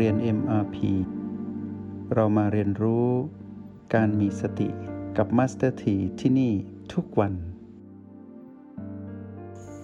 [0.00, 0.76] เรียน MRP
[2.14, 3.08] เรามาเรียนรู้
[3.94, 4.68] การมีสติ
[5.16, 6.52] กับ Master T ที่ที่นี่
[6.92, 7.32] ทุกวัน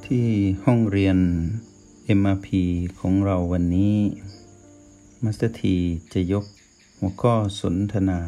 [0.06, 0.28] ที่
[0.64, 1.18] ห้องเรียน
[2.18, 2.48] MRP
[2.98, 3.96] ของเราวันนี้
[5.22, 5.62] Master T
[6.12, 6.44] จะยก
[6.98, 8.20] หัวข้อสนทนา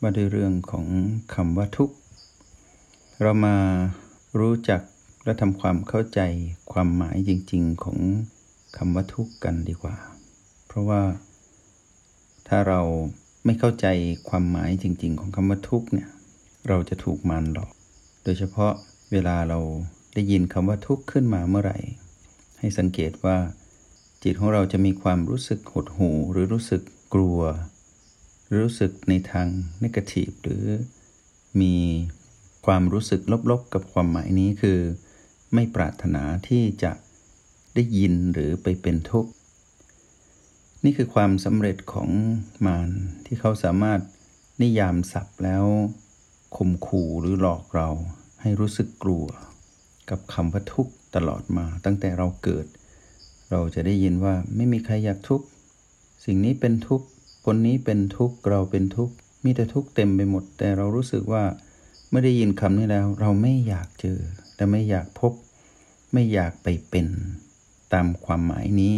[0.00, 0.86] ว่าด้วยเรื่องของ
[1.34, 1.96] คำว่าทุกข์
[3.20, 3.56] เรามา
[4.38, 4.80] รู้จัก
[5.24, 6.20] และทำความเข้าใจ
[6.72, 7.98] ความหมายจริง ๆ ของ
[8.76, 10.11] คำว่าทุกข์กันดีกว่า
[10.72, 11.02] เพราะว่า
[12.48, 12.80] ถ้าเรา
[13.44, 13.86] ไม่เข้าใจ
[14.28, 16.08] ความหมายจริง ๆ ของคำว่าทุกข์เนี่ย
[16.68, 17.70] เราจะถูกมันหลอก
[18.24, 18.72] โดยเฉพาะ
[19.12, 19.58] เวลาเรา
[20.14, 21.78] ได้ยินคำว่าทุกข์ขึ้นมาเมื่อไหร่
[22.58, 23.36] ให้สังเกตว่า
[24.22, 26.82] จิตของเราจะมีความรู้สึกหดหู่หรือรู้สึก
[27.14, 27.40] กลัว
[28.62, 29.48] รู้สึกในทาง
[29.82, 30.64] นิกทีฟหรือ
[31.60, 31.74] มี
[32.66, 34.78] ความรู้สึกลบๆ กับความหมายนี้คือ
[35.54, 36.92] ไม่ปรารถนาที่จะ
[37.74, 39.32] ได้ยินหรือไปเป็นทุกข์
[40.84, 42.08] นี่คือความสำเร็จของ
[42.66, 42.90] มาร
[43.26, 44.00] ที่เขาสามารถ
[44.62, 45.64] นิยามศัพท์แล้ว
[46.56, 47.88] ข่มขู่หรือหลอกเรา
[48.40, 49.26] ให้รู้สึกกลัว
[50.10, 52.66] กับคำว่าทุกข์ตลอดมา ตั้งแต่เราเกิด
[53.50, 55.46] เราจะได้ยินว่าไม่มีใครอยากทุกข์
[56.24, 57.06] สิ่งนี้เป็นทุกข์
[57.46, 61.44] คนนี้เป็นทุกข์เราเป็นทุกข์มีแต่ทุกข์เต็มไปหมด แต่เรารู้สึกว่า
[62.10, 64.18] ไม่ได้ยินคำนี้แล้ว เราไม่อยากเจอ
[64.54, 65.32] แต่ไม่อยากพบ
[66.12, 67.06] ไม่อยากไปเป็น
[67.92, 68.94] ตามความหมายนี้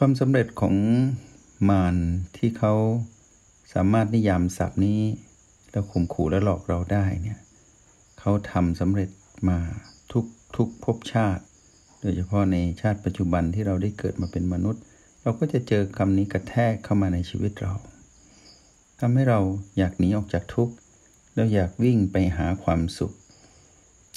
[0.00, 0.74] ความสำเร็จของ
[1.70, 1.96] มาร
[2.36, 2.74] ที่เขา
[3.74, 5.00] สามารถนิยามศัพท์นี้
[5.70, 7.40] แล้วข่มขู่และหลอกเราได้เนี่ย
[8.18, 9.10] เขาทำสำเร็จ
[9.48, 9.58] มา
[10.12, 10.24] ทุก
[10.56, 11.44] ทุกภพชาติ
[12.00, 14.82] โดยเฉพาะในชาติปัจจุบันที่เราได้เกิดมาเป็นมนุษย์
[15.22, 17.72] เราก็จะเจอคำนี้กระแทกเข้ามาในชีวิตเรา
[19.00, 19.40] ทำให้เรา
[19.78, 20.74] อยากหนีออกจากทุกข์
[21.34, 23.12] แล้วอยากวิ่งไปหาความสุข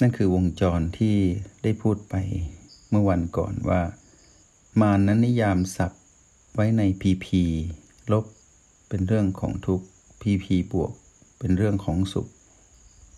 [0.00, 1.16] นั่นคือวงจรที่
[1.62, 2.14] ได้พูดไป
[2.90, 3.80] เมื่อวันก่อนว่า
[4.78, 6.02] มานั้นนิยามศัพท์
[6.54, 7.26] ไว้ใน PP
[8.12, 8.24] ลบ
[8.88, 9.86] เป็นเรื่องของทุกข์
[10.22, 10.92] PP บวก
[11.38, 12.28] เป็นเรื่องของสุข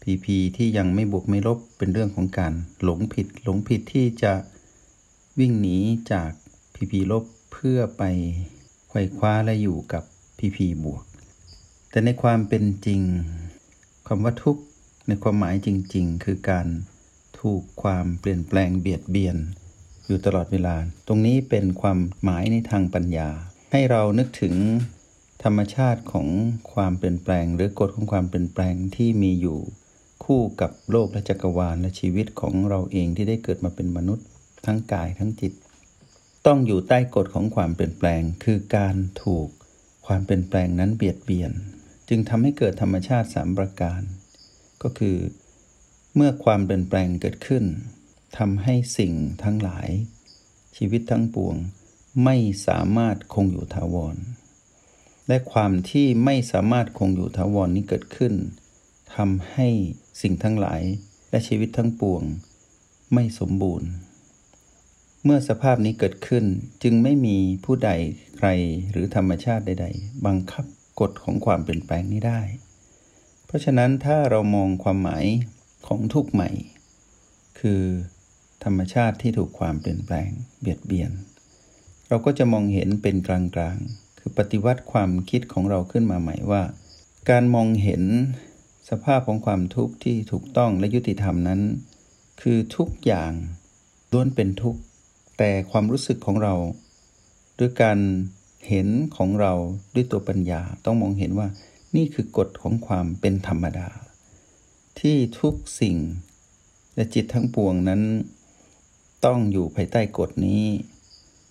[0.02, 0.26] PP
[0.56, 2.52] ที่ยังไม่บวกไม่ลบเป็นเรื่องของการ
[2.82, 4.34] หลงผิด หลงผิดที่จะ
[5.38, 5.78] วิ่งหนี
[6.12, 6.30] จาก
[6.74, 8.02] PP ลบเพื่อไป
[8.88, 10.04] ไขว่คว้าและอยู่กับ
[10.38, 11.04] PP บวก
[11.91, 13.00] แต่ในความเป็นจริง
[14.06, 14.62] คำว่าทุกข์
[15.08, 16.66] ในความหมายจริง ๆ คือการ
[17.41, 19.36] ถูกความเปลี่ยนแปลงเบียดเบียน
[20.12, 23.28] อยู่ตลอดเวลา ตรงนี้เป็นความหมายในทางปัญญา
[23.72, 24.54] ให้เรานึกถึง
[25.44, 26.28] ธรรมชาติของ
[26.72, 29.58] ความเปลี่ยนแปลง หรือกฎของความเปลี่ยนแปลงที่มีอยู่
[30.24, 34.26] คู่กับโลกและจักรวาลและชีวิตของเราเองที่ได้เกิดมาเป็นมนุษย์
[34.66, 35.52] ทั้งกายทั้งจิต
[36.46, 39.48] ต้องอยู่ใต้กฎของความเปลี่ยนแปลง คือการถูก
[40.06, 41.52] ความเปลี่ยนแปลงนั้นเบียดเบียน
[42.08, 44.00] จึงทำให้เกิดธรรมชาติสามประการ
[44.82, 45.16] ก็คือ
[46.14, 47.64] เมื่อความเปลี่ยนแปลงเกิดขึ้น
[48.38, 49.12] ทำให้สิ่ง
[49.43, 49.88] ทั้งหลาย
[50.76, 51.56] ชีวิตทั้งปวง
[52.25, 54.16] ไม่สามารถคงอยู่ถาวร
[55.28, 58.34] และความที่ไม่สามารถคงอยู่ถาวรนนี้เกิดขึ้น
[59.16, 59.69] ทำให้
[60.22, 60.82] สิ่งทั้งหลาย
[61.31, 62.22] และชีวิตทั้งปวง
[63.15, 63.91] ไม่สมบูรณ์
[65.25, 66.44] เมื่อสภาพนี้เกิดขึ้น
[66.82, 67.91] จึงไม่มีผู้ใด
[68.37, 68.48] ใคร
[68.91, 70.65] หรือธรรมชาติใด ๆ บังคับ
[71.00, 72.41] กฎของความเปลี่ยนแปลงนี้ได้
[73.47, 75.25] เพราะฉะนั้นถ้าเรามองความหมาย
[75.87, 76.50] ของทุกใหม่
[77.60, 77.82] คือ
[78.64, 80.30] ธรรมชาติที่ถูกความเปลี่ยนแปลง
[80.60, 81.12] เบียดเบียน
[82.08, 86.62] เราก็จะมองเห็นเป็นกลางๆ คือปฏิวัติความคิดของเราขึ้นมาใหม่ว่า
[87.30, 88.02] การมองเห็น
[88.90, 91.60] สภาพของความทุกข์ที่ถูกต้องและยุติธรรมนั้น
[92.42, 93.32] คือทุกอย่าง
[94.12, 94.80] ล้วนเป็นทุกข์
[95.38, 96.54] แต่ความรู้สึกของเรา
[97.58, 97.98] ด้วยการ
[98.68, 99.52] เห็นของเรา
[99.94, 101.48] ด้วยตัวปัญญาต้องมองเห็นว่า
[101.96, 103.88] นี่คือกฎของความเป็นธรรมดา
[105.00, 105.96] ที่ทุกสิ่ง
[106.94, 108.02] และจิตทั้งปวงนั้น
[109.25, 110.65] ต้องอยู่ภายใต้กฎนี้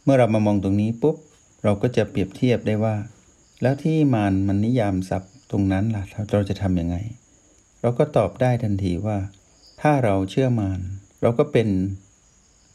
[0.03, 1.15] เมื่อเรามามองตรงนี้ปุ๊บ
[1.63, 2.95] เราก็จะเปรียบเทียบได้ว่า
[3.61, 6.95] แล้วที่มานมันนิยามศัพท์ตรงนั้นล่ะเราจะทำยังไง
[7.81, 9.17] เราก็ตอบได้ทันทีว่า
[9.81, 10.79] ถ้าเราเชื่อมาน
[11.21, 11.69] เราก็เป็น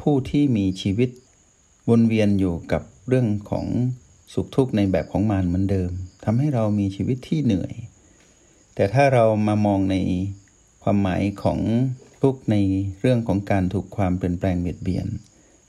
[0.00, 1.10] ผู้ที่มีชีวิต
[1.90, 3.66] วนเวียนอยู่กับเรื่องของ
[4.32, 5.90] สุขทุกข์ในแบบของมารเหมือนเดิม
[6.24, 7.74] ทำให้เรามีชีวิตที่เหนื่อย
[8.74, 9.96] แต่ถ้าเรามามองใน
[10.82, 11.60] ความหมายของ
[12.22, 12.56] ทุกใน
[13.00, 15.06] เรื่องของการถูกความเปลี่ยนแปลงเบียดเบียน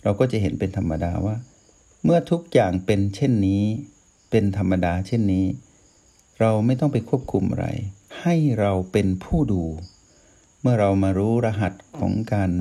[0.03, 1.35] เราก็จะเห็นเป็นธรรมดาว่า
[2.03, 3.63] เมื่อทุกอย่างเป็นเช่นนี้
[4.31, 5.45] เป็นธรรมดาเช่นนี้
[6.39, 7.67] เราไม่ต้องไปควบคุมอะไร
[8.21, 9.63] ให้เราเป็นผู้ดู
[10.61, 12.51] เมื่อเรามารู้รหัสของการ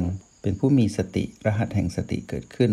[0.43, 2.73] เป็นผู้มีสติรหัสแห่งสติเกิดขึ้น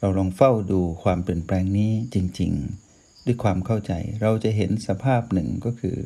[0.00, 2.52] เราลองเฝ้าดูความเปลี่ยนแปลงนี้จริง
[2.88, 3.92] ๆ ด้วยความเข้าใจ
[4.22, 5.96] เราจะเห็นสภาพหนึ่งก็คือ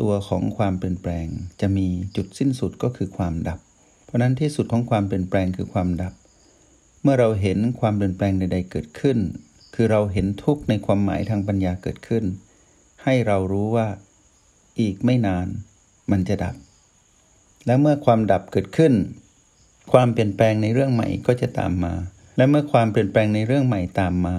[0.00, 1.26] ตัวของความเปลี่ยนแปลง
[1.60, 1.86] จะมี
[2.16, 3.58] จุดสิ้นสุดก็คือความดับ
[4.04, 6.12] เพราะนั้นที่สุดของความเปลี่ยนแปลงคือความดับ
[7.02, 9.18] เมื่อเราเห็นความเปลี่ยนแปลงใด ๆ เกิดขึ้น
[9.74, 12.24] คือเราเห็นทุกข์ในความหมายทางปัญญาเกิดขึ้น
[13.02, 13.88] ให้เรารู้ว่า
[14.80, 15.46] อีกไม่นาน
[16.10, 16.54] มันจะดับ
[17.66, 18.92] แล้วเมื่อความดับเกิดขึ้น
[19.92, 21.94] ความเปลี่ยนแปลงในเรื่องใหม่ก็จะตามมา
[22.36, 24.36] และเมื่อความเปลี่ยนแปลงในเรื่องใหม่ตามมา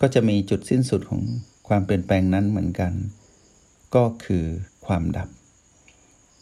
[0.00, 1.22] ก็จะมีจุดสิ้นสุดของ
[1.68, 2.92] ความเปลี่ยนแปลงนั้นเหมือนกัน
[3.94, 4.44] ก็คือ
[4.86, 5.28] ความดับ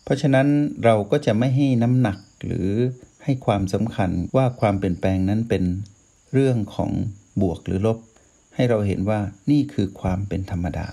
[0.04, 0.48] เพราะฉะนั้น
[0.84, 2.68] เราก็จะไม่ให้น้ำหนักหรือ
[3.24, 5.64] ให้ความสำคัญว่าความเปลี่ยนแปลงนั้นเป็น
[6.32, 6.90] เรื่องของ
[7.40, 7.98] บวกหรือลบ
[8.54, 9.20] ให้เราเห็นว่า
[9.50, 10.88] นี่คือความเป็นธรรมดา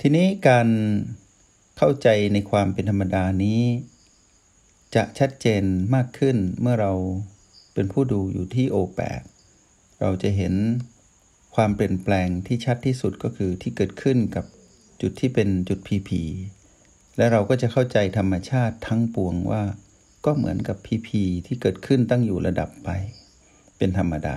[0.00, 0.68] ทีนี้การ
[1.76, 3.60] เข้าใจในความเป็นธรรมดานี้
[4.94, 5.62] จะชัดเจน
[5.94, 6.92] มากขึ้นเมื่อเรา
[7.74, 9.22] เป็นผู้ดูอยู่ที่โอแปด
[10.00, 10.54] เราจะเห็น
[11.54, 14.44] ความเปลี่ยนแปลงที่ชัดที่สุดก็คือที่เกิดขึ้นกับ
[15.00, 16.22] จุดที่เป็นจุดพีพี
[17.16, 19.62] และเราก็จะเข้าใจธรรมชาติทั้งปวงว่า
[20.24, 22.88] ก็เหมือนกับพีพีที่เกิดขึ้นตั้งอยู่ระดับไป
[23.78, 24.36] เป็นธรรมดา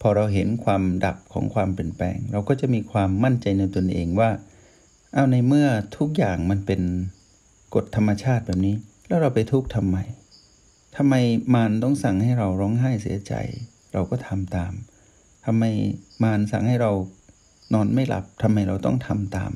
[0.00, 4.30] พอเราเห็นความดับของความเปลี่ยนแปลง เราก็จะมีความมั่นใจในตนเองว่า
[5.14, 6.80] เอาในเมื่อทุกอย่างมันเป็น
[7.74, 8.74] กฎธรรมชาติแบบนี้
[9.06, 9.96] แล้วเราไปทุกข์ทำไม
[10.96, 11.14] ทำไม
[11.54, 13.34] มารต้องสั่งให้เราร้องไห้เสียใจ
[13.92, 14.72] เราก็ทำตาม
[15.46, 15.64] ทำไม
[16.22, 16.92] มารสั่งให้เรา
[17.74, 19.52] นอนไม่หลับทำไมเราต้องทำตาม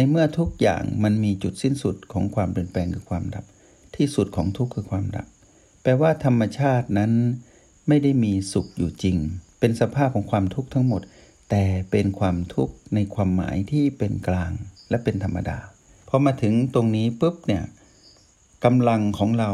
[0.00, 3.44] ในเมื่อทุกอย่างมันมีจุดสิ้นสุดของความเปลี่ยนแปลงคือความดับ
[3.96, 5.26] ที่สุดของทุกข์คือความดับ
[5.82, 7.12] แปลว่าธรรมชาตินั้น
[7.88, 9.16] ไม่ได้มีสุขอยู่จริง
[9.60, 11.02] เป็นสภาพของความทุกข์ทั้งหมด
[11.50, 14.52] แต่เป็นความทุกข์ในความหมายที่เป็นกลาง
[14.90, 15.58] และเป็นธรรมดา
[16.08, 17.64] พอมาถึงตรงนี้ปุ๊บเนี่ย
[18.64, 19.50] กำลังของเรา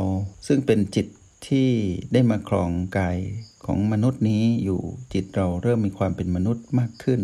[0.46, 1.06] ซึ่งเป็นจิต
[1.48, 1.68] ที่
[2.12, 3.18] ได้มาครองกาย
[3.66, 4.80] ของมนุษย์นี้อยู่
[5.12, 7.20] จิตเราเริ่มมีความเป็นมนุษย์มากขึ้น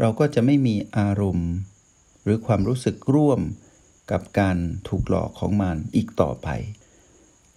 [0.00, 1.50] เราก็จะไม่มีอารมณ์
[2.24, 3.40] หรือความรู้สึกร่วม
[4.10, 4.56] กับการ
[4.88, 6.48] ถูกหลอกของมันอีกต่อไป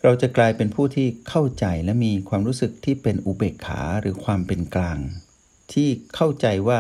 [0.03, 4.99] เราจะกลายเป็นผู้ที่เข้าใจและมีความรู้สึกที่เป็นอุเบกขาหรือความเป็นกลาง
[5.73, 6.79] ที่เข้าใจว่า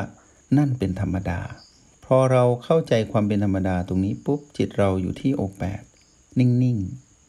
[0.57, 1.41] นั่นเป็นธรรมดา
[2.05, 5.83] พอเราเข้าใจความเป็นธรรมดาตรงนี้ปุ๊บจิตเราอยู่ที่โอแปด
[6.39, 6.77] นิ่ง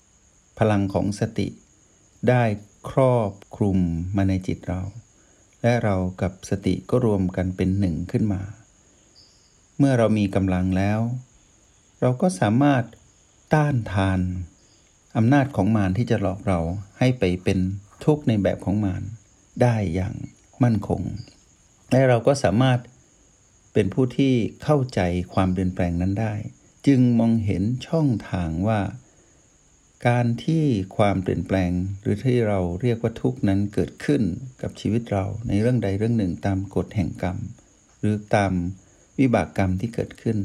[0.04, 1.48] ๆ พลังของสติ
[2.28, 2.42] ได้
[2.90, 3.78] ครอบคลุม
[4.16, 4.82] มาในจิตเรา
[5.62, 8.42] และเรากับสติก็รวมกันเป็นหนึ่งขึ้นมา
[9.78, 11.00] เมื่อเรามีกำลังแล้ว
[12.00, 12.84] เราก็สามารถ
[13.54, 14.20] ต้านทาน
[15.16, 16.60] อำนาจของมารที่จะหลอกเรา
[16.98, 17.58] ให้ไปเป็น
[18.04, 19.02] ทุกข์ในแบบของมาร
[19.62, 20.14] ได้อย่าง
[20.62, 21.02] มั่นคง
[21.90, 22.78] และเราก็สามารถ
[23.72, 25.00] เป็นผู้ที่เข้าใจ
[25.34, 26.34] ความเปลี่ยนแปลงนั้นได้
[26.86, 28.80] จึงมองเห็นช่องทางว่า
[30.06, 30.64] การที่
[30.96, 31.70] ความเปลี่ยนแปลง
[32.00, 34.22] หรือที่เราเรียกว่าทุกข์นั้นเกิดขึ้น
[34.62, 37.38] กับชีวิตเราในเรื่องใดเรื่องหนึ่งตามกฎแห่งกรรม
[38.00, 38.52] หรือตาม
[39.18, 40.38] วิบากกรรมที่เกิดขึ้น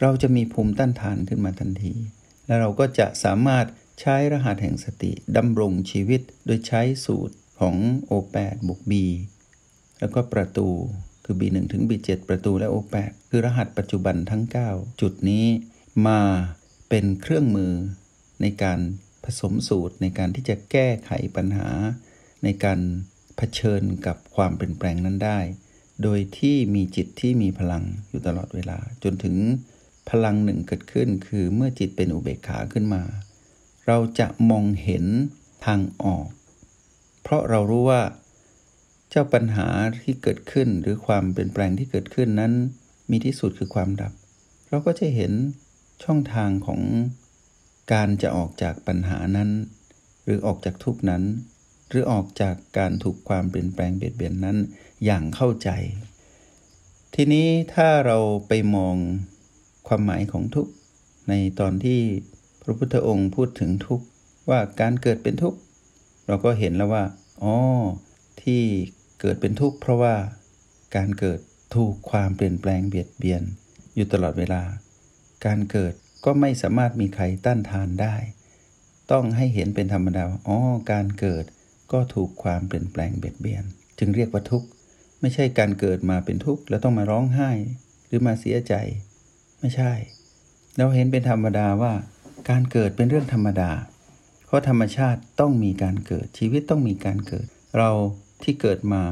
[0.00, 1.94] เราจะมีภูมิต้านทานขึ้นมาทันที
[2.46, 3.66] และเราก็จะสามารถ
[4.00, 7.76] ใช้รหัสแห่งสติดำรงชีวิตโดยใช้สูตรของ
[8.10, 8.92] O8 บวก B
[10.00, 10.68] แล้วก็ประตู
[11.24, 14.42] คือ B1 ถึง B7 ประตูและ O8 คือรหัสปัจจุบันทั้ง
[14.72, 15.46] 9 จุดนี้
[16.06, 16.20] มา
[16.88, 17.72] เป็นเครื่องมือ
[18.40, 18.80] ในการ
[19.24, 21.68] ผสมสูตรในการที่จะแก้ไขปัญหา
[22.44, 22.80] ในการ
[23.36, 25.38] เผชิญกับความเปลี่ยนแปลงนั้นได้
[26.02, 29.36] โดยที่มีจิตที่มีพลังอยู่ตลอดเวลา จนถึง
[30.10, 33.02] พลังหนึ่งเกิดขึ้น คือเมื่อจิตเป็นอุเบกขาขึ้นมา
[33.86, 35.04] เราจะมองเห็น
[35.66, 36.26] ทางออก
[37.22, 38.02] เพราะเรารู้ว่า
[39.10, 39.68] เจ้าปัญหา
[40.02, 42.52] ที่เกิดขึ้นหรือความเปลี่ยนแปลงที่เกิดขึ้นนั้น
[43.10, 44.12] มีที่สุดคือความดับ
[44.68, 45.32] เราก็จะเห็น
[46.04, 46.80] ช่องทางของ
[47.92, 49.50] การจะออกจากปัญหานั้น
[50.24, 51.22] หรือออกจากทุกนั้น
[51.92, 54.56] หรือออกจากการถูกความเปลี่ยนแปลงเบียดเบียนนั้น
[55.04, 55.70] อย่างเข้าใจ
[57.14, 58.18] ทีนี้ถ้าเรา
[58.48, 58.96] ไปมอง
[59.88, 60.72] ความหมายของทุกข์
[61.28, 62.00] ในตอนที่
[62.62, 64.06] พระพุทธองค์พูดถึงทุกข์
[64.50, 65.58] ว่าการเกิดเป็นทุกข์
[66.26, 67.04] เราก็เห็นแล้วว่า
[67.42, 67.56] อ๋อ
[68.42, 68.62] ที่
[69.20, 70.14] เกิดเป็นทุกข์เพราะว่า
[70.96, 71.38] การเกิด
[71.74, 73.42] ถูกความเปลี่ยนแปลงเบียดเบียน
[73.94, 74.62] อยู่ตลอดเวลา
[75.46, 75.92] การเกิด
[76.24, 78.14] ก็ไม่สามารถมีใครต้านทานได้
[79.12, 80.58] ต้องให้เห็นเป็นธรรมดาอ๋อ
[80.92, 81.44] การเกิด
[81.92, 83.64] ก็ถูกความเปลี่ยนแปลงเบียดเบียน
[83.98, 84.68] จึงเรียกว่าทุกข์
[85.20, 87.50] ไม่ใช่การเกิดมาเป็นทุกข์แล้วต้องมาร้องไห้
[88.06, 88.74] หรือมาเสียใจ
[89.60, 89.92] ไม่ใช่
[90.76, 91.92] เราเห็นเป็นธรรมดาว่า
[92.50, 93.70] การเกิดเป็นเรื่องธรรมดา
[94.46, 97.46] เพราะธรรมชาติต้องมีการเกิดชีวิตต้องมีการเกิด
[97.78, 97.90] เรา
[98.42, 99.02] ที่เกิดมา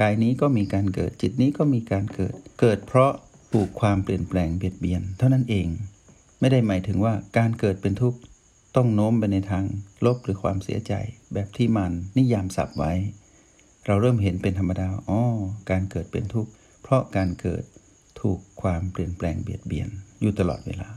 [0.00, 3.12] กายนี้ก็มีการเกิดจิตนี้ก็มีการเกิด เกิดเพราะ
[3.52, 5.68] ถูกความเปลี่ยนแปลงเบียดเบียน เท่านั้นเอง
[6.40, 8.18] ไม่ได้หมายถึงว่าการเกิดเป็นทุกข์
[8.76, 9.64] ต้องโน้มไปในทาง
[10.04, 10.92] ลบหรือความเสียใจ
[11.32, 12.92] แบบที่มันนิยามศัพท์ไว้
[13.86, 15.20] เราเริ่มเห็นเป็นธรรมดาอ๋อ
[15.70, 16.50] การเกิดเป็นทุกข์
[16.82, 17.62] เพราะการเกิด
[18.20, 19.88] ถูกความเปลี่ยนแปลงเบียดเบียน
[20.20, 20.88] อยู่ตลอดเวลา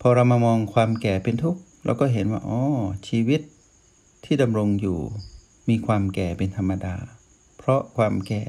[0.00, 2.60] พอเรามามองความแก่เป็นทุกข์เราก็เห็นว่าอ๋อ
[3.08, 3.40] ชีวิต
[4.24, 4.98] ที่ดำรงอยู่
[5.68, 6.96] มีความแก่เป็นธรรมดา
[7.58, 8.42] เพราะความแก่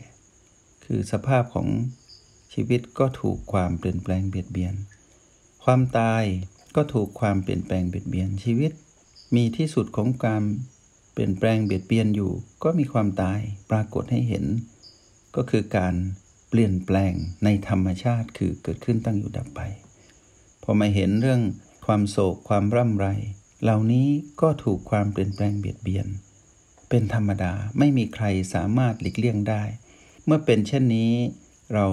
[0.85, 1.67] คือสภาพของ
[2.53, 4.73] ชีวิตก็ถูกความเปลี่ยนแปลงเบียดเบียน
[5.63, 6.23] ความตาย
[6.75, 8.71] ก็ถูกความเปลี่ยนแปลงเบียดเบียนชีวิต
[9.35, 10.43] มีที่สุดของการ
[11.13, 12.31] เปลี่ยนแปลงเบียดเบียนอยู่
[12.63, 13.39] ก็มีความตาย
[13.69, 14.45] ปรากฏให้เห็น
[15.35, 15.95] ก็คือการ
[16.49, 17.13] เปลี่ยนแปลง
[17.43, 19.61] ในธรรมชาติคือเกิดขึ้นตั้งอยู่ดับไป
[20.63, 21.41] พอมาเห็นเรื่อง
[21.85, 23.07] ความโศกความร่ำไร
[23.63, 24.07] เหล่านี้
[24.41, 26.07] ก็ถูกความเปลี่ยนแปลงเบียดเบียน
[26.89, 29.63] เป็นธรรมดาไม่มีใครสามารถหลีกเลี่ยงได้
[30.25, 31.11] เมื่อเป็นเช่นนี้
[31.73, 31.85] เรา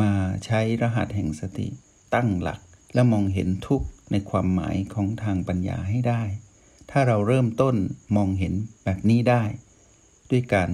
[0.00, 0.12] มา
[0.44, 1.68] ใช้รหัสแห่งสติ
[2.14, 2.60] ตั้งหลัก
[2.94, 6.22] และมองเห็นทุกข์ ในความหมายของทางปัญญาให้ได้
[6.90, 7.76] ถ้าเราเริ่มต้น
[8.16, 9.42] มองเห็นแบบนี้ได้
[10.30, 10.70] ด้วยการ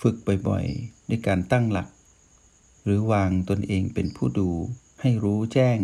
[0.00, 0.16] ฝึก
[0.48, 1.88] บ่อยๆ ด้วยการตั้งหลัก
[2.84, 4.50] หรือวางตนเองเป็นผู้ดู
[5.00, 5.78] ให้รู้แจ้ง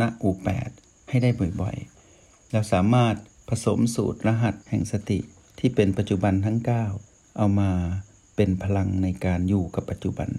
[0.00, 0.70] ณอุแปด
[1.08, 3.14] ให้ได้บ่อยๆ เราสามารถ
[3.48, 5.18] ผสมสูตรรหัสแห่งสติ
[5.58, 6.58] ที่เป็นปัจจุบันทั้ง
[6.98, 7.70] 9 เอามา
[8.36, 10.30] เป็นพลังในการอยู่กับปัจจุบัน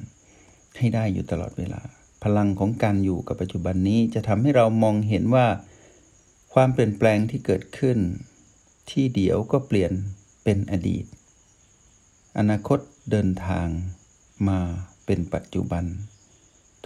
[0.77, 1.81] ให้ได้อยู่ตลอดเวลา
[2.23, 5.47] พลังของการอยู่กับปัจจุบันนี้จะทำให้เรามองเห็นว่า
[6.53, 7.97] ความเปลี่ยนแปลงที่เกิดขึ้น
[8.89, 9.91] ที่เดี๋ยวก็เปลี่ยน
[10.43, 11.05] เป็นอดีต
[12.37, 12.79] อนาคต
[13.11, 13.67] เดินทาง
[14.49, 14.59] มา
[15.05, 15.85] เป็นปัจจุบัน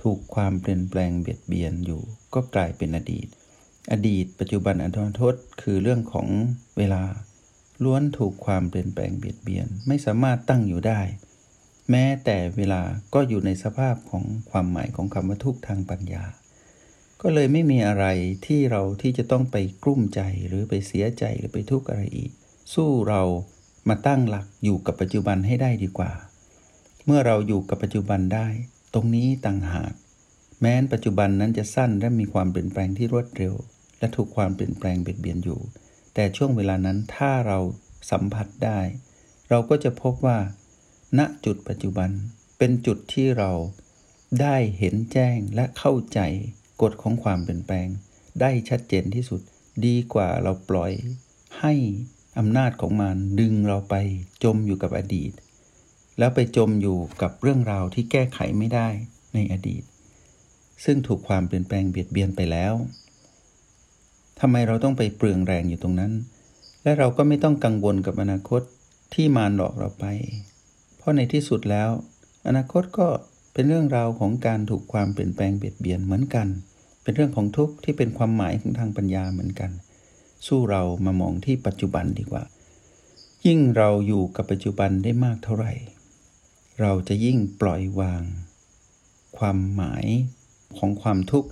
[0.02, 2.02] ถูกความเปลี่ยนแปลงเบียดเบียนอยู่
[2.34, 3.28] ก็กลายเป็นอดีต
[3.92, 6.28] อดีต ปัจจุบันอนาคตคือเรื่องของ
[6.78, 7.04] เวลา
[7.84, 11.02] ล้วนถูกความเปลี่ยนแปลงเบียดเบียนไม่สามารถตั้งอยู่ได้
[11.90, 12.82] แม้แต่เวลา
[13.14, 16.24] ก็อยู่ในสภาพของความหมายของคำว่าทุกทางปัญญา
[17.22, 18.06] ก็เลยไม่มีอะไร
[18.46, 22.32] ที่เราที่จะต้องไปกลุ้มใจหรือไปเสียใจหรือไปทุกข์อะไรอีก
[22.74, 23.24] สู้เรา
[23.90, 26.12] มาตั้งหลักอยู่กับปัจจุบันให้ได้ดีกว่า
[27.06, 28.48] เมื่อเราอยู่กับปัจจุบันได้
[28.94, 29.94] ตรงนี้ต่างหาก
[30.62, 33.54] แม้นปัจจุบันนั้นจะสั้นและมีความเปลี่ยนแปลงที่รวดเร็ว
[34.00, 35.60] และถูกความเปลี่ยนแปลงเบียดเบียนอยู่
[36.14, 37.60] แต่ช่วงเวลานั้นถ้าเรา
[38.12, 38.80] สัมผัสได้
[39.50, 40.40] เราก็จะพบว่า
[41.18, 42.10] ณจุดปัจจุบัน
[42.58, 43.52] เป็นจุดที่เรา
[44.42, 46.20] ได้เห็นแจ้งและเข้าใจ
[46.82, 47.88] กฎของความเปลี่ยนแปลง
[48.42, 49.42] ได้ชัดเจนที่สุด
[49.86, 50.92] ดีกว่าเราปล่อย
[51.60, 51.74] ให้
[52.38, 53.96] อำนาจของมันดึงเราไป
[54.44, 55.32] จมอยู่กับอดีต
[56.20, 58.88] แล้วไปจมอยู่กับเรื่องราวที่แก้ไขไม่ได้
[59.34, 59.84] ในอดีต
[60.86, 62.74] ซึ่งถูกความเปลี่ยนแปลงเบียดเบียนไปแล้ว
[64.40, 66.14] ทำไมเราต้องไปเปลืองแรงอยู่ตรงนั้น
[66.84, 68.62] และเราก็ไม่ต้องกังวลกับอนาคต
[69.14, 70.06] ที่มารหลอกเราไป
[70.98, 71.90] เพราะในที่สุดแล้ว
[72.48, 73.08] อนาคตก็
[73.58, 76.48] เป็นเรื่องราวของการถูกความเปลี่ยนแปลงเบียดเบียนเหมือนกัน
[77.04, 79.72] เป็นเรื่องของทุกข์ที่เป็นความหมายของทางปัญญาเหมือนกัน
[80.48, 82.44] สู้เรามามองที่ปัจจุบันดีกว่า
[83.46, 85.74] ยิ่งเราอยู่กับปัจจุบันได้มากเท่าไหร่
[86.82, 88.24] เราจะยิ่งปล่อยวาง
[89.38, 90.06] ความหมาย
[90.78, 91.50] ของความทุกข์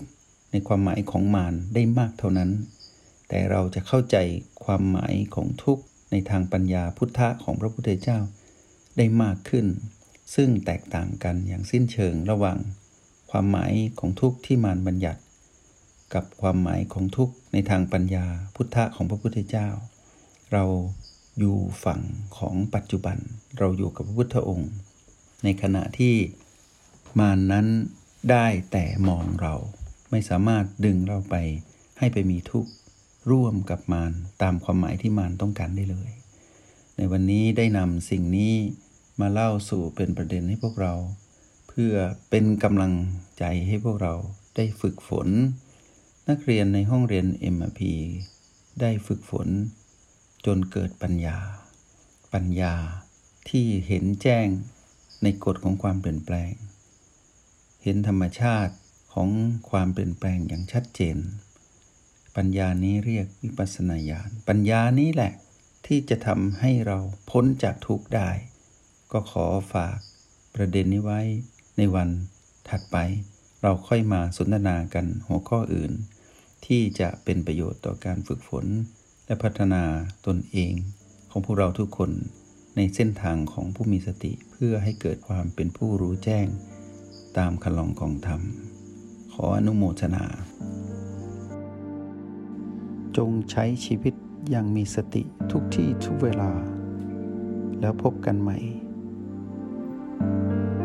[0.51, 2.51] ในความหมายของมารได้มากเท่านั้น
[3.29, 4.17] แต่เราจะเข้าใจ
[4.63, 8.19] ความหมายของทุกข์ในทางปัญญาพุทธะของพระพุทธเจ้า
[8.97, 9.65] ได้มากขึ้น
[10.35, 12.59] ซึ่งแตกต่างกันอย่างสิ้นเชิงระหว่าง
[13.31, 15.21] ความหมายของทุกข์ที่มารบัญญัติ
[16.13, 18.25] กับความหมายของทุกข์ในทางปัญญา
[18.55, 19.69] พุทธะของพระพุทธเจ้า
[20.53, 20.65] เรา
[21.39, 22.01] อยู่ฝั่ง
[22.37, 23.17] ของปัจจุบัน
[23.57, 24.71] เราอยู่กับพระพุทธองค์
[25.43, 26.15] ในขณะที่
[27.19, 27.67] มารนนั้น
[28.31, 29.55] ได้แต่มองเรา
[30.11, 31.35] ไม่สามารถดึงเราไป
[31.99, 32.71] ให้ไปมีทุกข์
[33.31, 34.11] ร่วมกับมาร
[34.41, 36.11] ตามความหมายที่มารต้องการได้เลย
[36.97, 38.53] ในวันนี้ได้นำสิ่งนี้
[39.19, 40.93] มาเล่าสู่เป็นประเด็นให้พวกเรา
[41.69, 41.93] เพื่อ
[42.29, 42.93] เป็นกำลัง
[43.39, 44.13] ใจให้พวกเรา
[44.55, 45.27] ได้ฝึกฝน
[46.29, 47.81] นักเรียนในห้องเรียน MRP
[48.81, 49.47] ได้ฝึกฝน
[50.45, 51.37] จนเกิดปัญญา
[52.33, 52.73] ปัญญา
[53.49, 54.47] ที่เห็นแจ้ง
[55.23, 56.51] ในกฎของความเปลี่ยนแปลง
[57.83, 58.73] เห็นธรรมชาติ
[59.13, 59.29] ของ
[59.69, 61.17] ความเปลี่ยนแปลงอย่างชัดเจน
[62.35, 65.33] ปัญญานี้เรียกวิปัสสนาญาณ ปัญญานี้แหละ
[65.85, 66.97] ที่จะทำให้เรา
[67.29, 68.29] พ้นจากทุกข์ได้
[69.13, 69.97] ก็ขอฝาก
[70.55, 71.21] ประเด็นนี้ไว้
[71.77, 72.09] ในวัน
[72.69, 72.97] ถัดไป
[73.61, 75.91] เราค่อยมาสนทนากันหัวข้ออื่น
[76.65, 78.65] ที่จะเป็นประโยชน์ต่อการฝึกฝน
[79.25, 79.83] และพัฒนา
[80.27, 80.73] ตนเอง
[81.29, 82.11] ของพวกเราทุกคน
[82.75, 86.47] ในเส้นทางของผู้มีสติเพื่อให้เกิดความเป็นผู้รู้แจ้ง
[87.37, 88.41] ตามคลองของธรรม
[89.33, 90.25] ขออนุโมทนา
[93.17, 94.13] จงใช้ชีวิต
[94.49, 96.51] อย่างมีสติทุกที่ทุกเวลา
[97.79, 98.57] แล้วพบกันใหม่